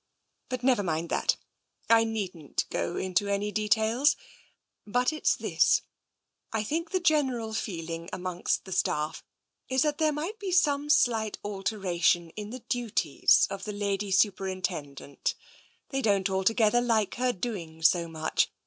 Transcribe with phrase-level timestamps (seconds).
[0.49, 1.37] But never mind that.
[1.87, 4.15] I needn't go into any details,
[4.83, 5.83] but it's this—
[6.51, 9.23] I think the general feeling amongst the staff
[9.69, 15.01] is that there might be some slight alteration in the duties of the Lady Superintend
[15.01, 15.35] ent.
[15.89, 18.49] They don't altogether like her doing so much.